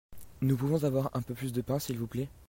[0.41, 2.27] Nous pouvons avoir un peu plus de pain s'il vous plait?